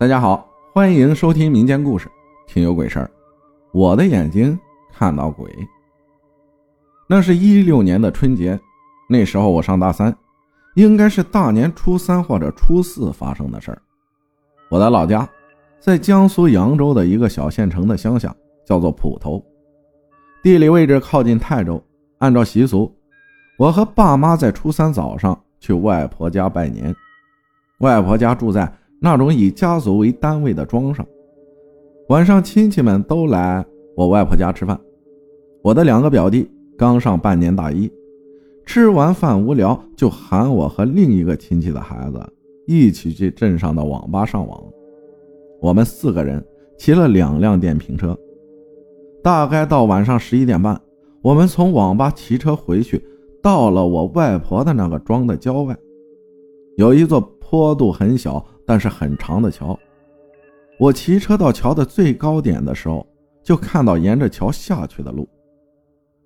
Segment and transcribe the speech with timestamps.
[0.00, 2.08] 大家好，欢迎收听民间故事，
[2.46, 3.10] 听有鬼事儿。
[3.72, 4.56] 我的眼睛
[4.92, 5.52] 看到鬼。
[7.08, 8.56] 那是一六年的春节，
[9.08, 10.16] 那时候我上大三，
[10.76, 13.82] 应该是大年初三或者初四发生的事儿。
[14.70, 15.28] 我的老家
[15.80, 18.32] 在江苏扬州的一个小县城的乡下，
[18.64, 19.44] 叫做浦头，
[20.44, 21.82] 地理位置靠近泰州。
[22.18, 22.96] 按照习俗，
[23.58, 26.94] 我和爸妈在初三早上去外婆家拜年。
[27.80, 28.72] 外婆家住在。
[29.00, 31.06] 那种以家族为单位的庄上，
[32.08, 34.78] 晚上亲戚们都来我外婆家吃饭。
[35.62, 37.90] 我的两个表弟刚上半年大一，
[38.66, 42.20] 吃完饭无聊，就喊我和另一个亲戚的孩子
[42.66, 44.60] 一起去镇上的网吧上网。
[45.60, 46.44] 我们四个人
[46.76, 48.18] 骑了两辆电瓶车，
[49.22, 50.80] 大概到晚上十一点半，
[51.22, 53.00] 我们从网吧骑车回去，
[53.40, 55.76] 到了我外婆的那个庄的郊外，
[56.76, 58.44] 有一座坡度很小。
[58.68, 59.78] 但是很长的桥，
[60.78, 63.06] 我骑车到桥的最高点的时候，
[63.42, 65.26] 就看到沿着桥下去的路，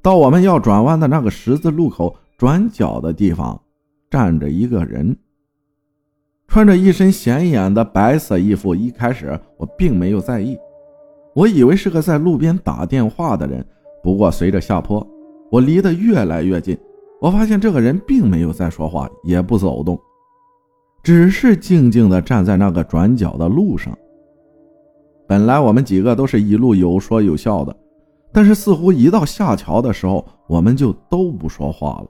[0.00, 3.60] 到我们要转弯的那个十字路口转角的地方，
[4.08, 5.14] 站着一个人，
[6.48, 8.74] 穿着一身显眼的白色衣服。
[8.74, 10.56] 一开始我并没有在意，
[11.34, 13.62] 我以为是个在路边打电话的人。
[14.02, 15.06] 不过随着下坡，
[15.50, 16.74] 我离得越来越近，
[17.20, 20.00] 我发现这个人并没有在说话，也不走动。
[21.02, 23.96] 只是静静地站在那个转角的路上。
[25.26, 27.74] 本来我们几个都是一路有说有笑的，
[28.32, 32.06] 但是似乎一到下桥的时候，我们就都不说话了。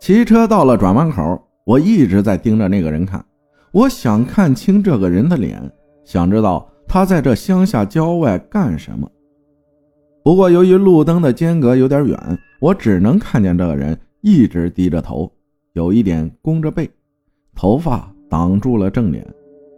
[0.00, 3.24] 骑车到了转弯口，我一直在盯着那个人看，
[3.70, 5.62] 我想看清这个人的脸，
[6.04, 9.08] 想知道他在这乡下郊外干什么。
[10.24, 15.30] 不过由于路灯的间隔有点远，我只能看见这个人一直低着头，
[15.74, 16.90] 有一点弓着背。
[17.54, 19.26] 头发挡住了正脸，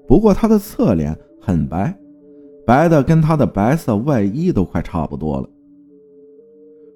[0.06, 1.94] 不过他的侧脸很白，
[2.66, 5.48] 白的跟他的白色外衣都快差不多了。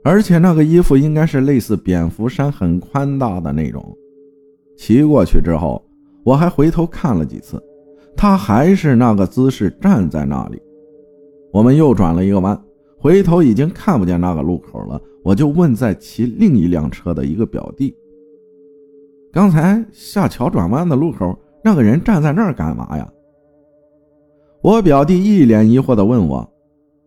[0.05, 3.85] 而且那个衣服应该是类似蝙蝠衫，很宽大的那种。
[4.77, 5.85] 骑过去之后，
[6.25, 7.63] 我还回头看了几次，
[8.17, 10.63] 他还是那个姿势站在那里。
[11.53, 12.59] 我们又转了一个弯，
[12.97, 15.01] 回头已经看不见那个路口了。
[15.25, 17.95] 我就问在骑另一辆车的一个表弟。
[19.33, 23.07] 刚才下桥转弯的路口，那个人站在那儿干嘛呀？
[24.63, 26.51] 我表弟一脸疑惑地问我：“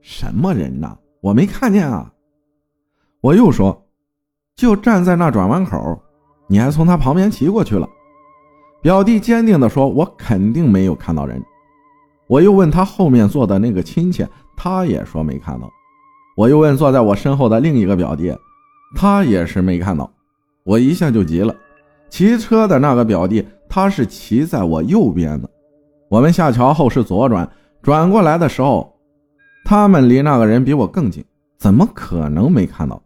[0.01, 0.97] 什么人呢？
[1.19, 2.11] 我没看见啊。”
[3.21, 3.85] 我又说
[4.55, 5.99] ：“就站在那转弯口，
[6.47, 7.87] 你还从他旁边骑过去了。”
[8.81, 11.43] 表弟坚定地说：“我肯定没有看到人。”
[12.27, 15.69] 我又问他后面坐的那个亲戚，他也说没看到。
[16.37, 18.33] 我又问坐在我身后的另一个表弟，
[18.95, 20.09] 他也是没看到。
[20.63, 21.53] 我一下就急了。
[22.11, 25.49] 骑车的那个表弟，他是骑在我右边的。
[26.09, 27.49] 我们下桥后是左转，
[27.81, 28.93] 转过来的时候，
[29.63, 31.23] 他们离那个人比我更近，
[31.57, 33.01] 怎么可能没看到？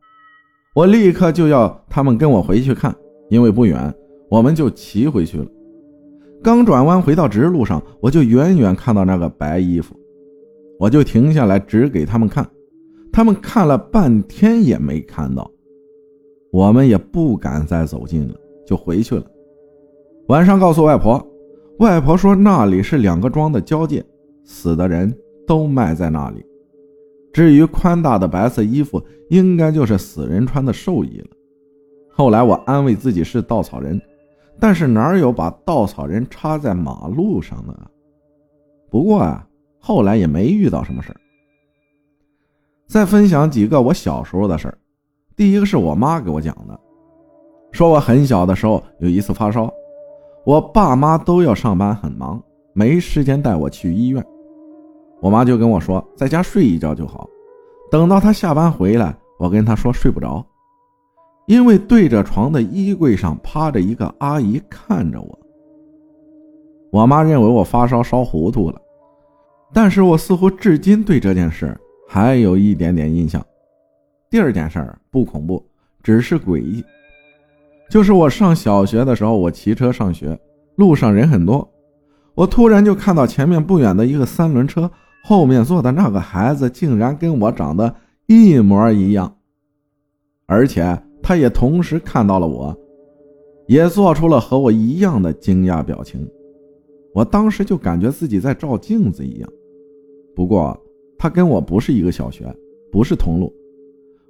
[0.74, 2.94] 我立刻就要他们跟我回去看，
[3.30, 3.94] 因为不远，
[4.28, 5.46] 我们就骑回去了。
[6.44, 9.96] 刚转弯回到直路上，我就远远看到那个白衣服，
[10.80, 12.44] 我就停下来指给他们看，
[13.14, 15.50] 他们看了半天也没看到，
[16.52, 18.34] 我们也不敢再走近了。
[18.66, 19.24] 就回去了。
[20.28, 21.24] 晚上告诉外婆，
[21.80, 24.04] 外婆说那里是两个庄的交界，
[24.44, 25.16] 死的人
[25.46, 26.44] 都埋在那里。
[27.32, 31.28] 至于宽大的白色衣服，应该就是死人穿的寿衣了。
[32.10, 34.02] 后来我安慰自己是稻草人，
[34.60, 37.92] 但是哪有把稻草人插在马路上的？
[38.90, 39.46] 不过啊，
[39.80, 41.20] 后来也没遇到什么事儿。
[42.88, 44.78] 再分享几个我小时候的事儿。
[45.36, 46.80] 第一个是我妈给我讲的。
[47.76, 49.70] 说我很小的时候有一次发烧，
[50.46, 52.42] 我爸妈都要上班很忙，
[52.72, 54.24] 没时间带我去医院。
[55.20, 57.30] 我妈就跟我说，在家睡一觉就好。
[57.92, 60.42] 等到她下班回来，我跟她说睡不着，
[61.48, 65.40] 因为对着床的衣柜上趴着一个阿姨看着我。
[66.94, 68.82] 我妈认为我发烧烧糊涂了，
[69.74, 71.78] 但是我似乎至今对这件事
[72.08, 73.46] 还有一点点印象。
[74.30, 75.62] 第二件事不恐怖，
[76.02, 76.82] 只是诡异。
[77.90, 80.40] 就是我上小学的时候，我骑车上学，
[80.76, 81.72] 路上人很多，
[82.34, 84.90] 我突然就看到前面不远的一个三轮车，
[85.24, 87.96] 后面坐的那个孩子竟然跟我长得
[88.28, 89.38] 一模一样，
[90.46, 92.76] 而且他也同时看到了我，
[93.68, 96.28] 也做出了和我一样的惊讶表情。
[97.14, 99.50] 我当时就感觉自己在照镜子一样。
[100.36, 100.78] 不过
[101.18, 102.46] 他跟我不是一个小学，
[102.92, 103.54] 不是同路。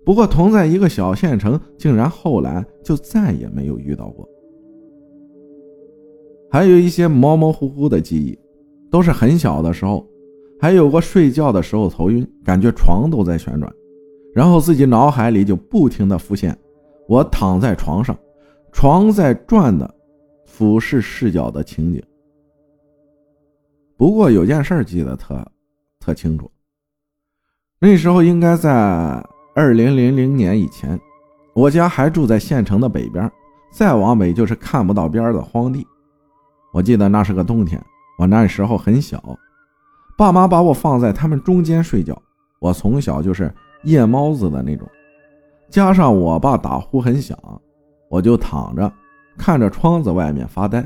[0.06, 4.30] 不过同在一个小县城，竟然后来就再也没有遇到过。
[6.52, 8.38] 还有一些模模糊糊的记忆，
[8.92, 10.08] 都是很小的时候，
[10.62, 13.74] 还有过睡觉的时候头晕，感觉床都在旋转，
[14.34, 16.56] 然后自己脑海里就不停的浮现
[17.08, 18.18] 我躺在床上，
[18.72, 19.92] 床在转的
[20.46, 22.02] 俯视视角的情景。
[23.98, 25.44] 不过有件事记得特
[26.00, 26.50] 特清楚，
[27.80, 29.22] 那时候应该在
[29.58, 31.00] 二零零零年以前，
[31.54, 33.32] 我家还住在县城的北边，
[33.72, 35.88] 再往北就是看不到边的荒地。
[36.74, 37.82] 我记得那是个冬天，
[38.20, 39.24] 我那时候很小，
[40.18, 42.22] 爸妈把我放在他们中间睡觉。
[42.60, 43.50] 我从小就是
[43.84, 44.86] 夜猫子的那种，
[45.70, 47.40] 加上我爸打呼很响，
[48.10, 48.92] 我就躺着
[49.38, 50.86] 看着窗子外面发呆。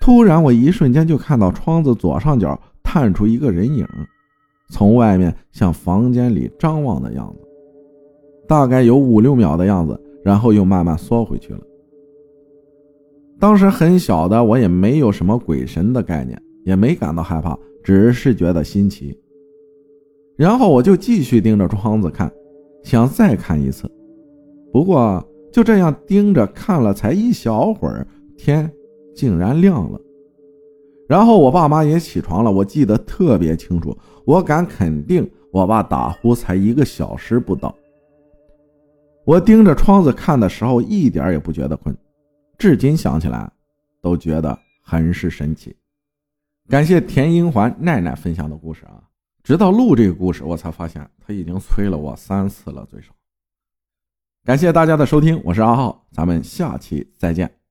[0.00, 3.84] 突然，我一瞬间就看到窗子左上角探出一个人影，
[4.68, 7.45] 从外面向房间里张望的样子，
[8.46, 11.60] 大概有五六秒的样子，然后又慢慢缩回去了。
[13.38, 19.18] 当时很小的我也没有什么鬼神的概念，也没感到害怕，只是觉得新奇。
[20.36, 22.32] 然后我就继续盯着窗子看，
[22.82, 23.90] 想再看一次。
[24.72, 25.22] 不过
[25.52, 28.06] 就这样盯着看了才一小会儿，
[28.36, 28.70] 天
[29.14, 30.00] 竟然亮了。
[31.08, 37.74] 然后我爸妈也起床了，我记得特别清楚，我敢肯定，我爸打呼才一个小时不到。
[39.26, 41.92] 我盯着窗子看的时候，一点也不觉得困。
[42.56, 43.50] 至今想起来，
[44.00, 45.76] 都觉得很是神奇。
[46.68, 49.02] 感谢田英环奈奈分享的故事啊！
[49.42, 53.08] 直到录这个故事，我才发现他已经催了我三次了，最少。
[54.44, 57.65] 感谢大家的收听，我是阿浩，咱们下期再见。